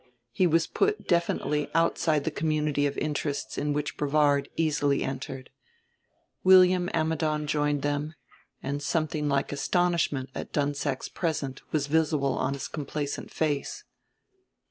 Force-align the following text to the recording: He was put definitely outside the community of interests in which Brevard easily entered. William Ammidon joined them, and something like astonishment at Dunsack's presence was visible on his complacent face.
He 0.31 0.47
was 0.47 0.65
put 0.65 1.07
definitely 1.07 1.69
outside 1.75 2.23
the 2.23 2.31
community 2.31 2.87
of 2.87 2.97
interests 2.97 3.55
in 3.55 3.71
which 3.71 3.97
Brevard 3.97 4.49
easily 4.55 5.03
entered. 5.03 5.51
William 6.43 6.89
Ammidon 6.91 7.45
joined 7.45 7.83
them, 7.83 8.15
and 8.63 8.81
something 8.81 9.29
like 9.29 9.51
astonishment 9.51 10.31
at 10.33 10.51
Dunsack's 10.51 11.07
presence 11.09 11.61
was 11.71 11.85
visible 11.85 12.33
on 12.33 12.53
his 12.55 12.67
complacent 12.67 13.29
face. 13.29 13.83